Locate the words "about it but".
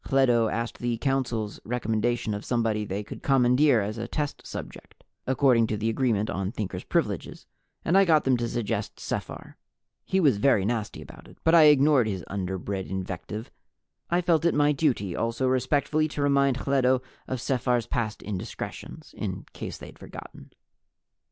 11.03-11.53